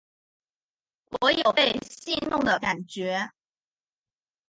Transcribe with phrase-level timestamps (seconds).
[1.11, 3.29] 我有被戏弄的感觉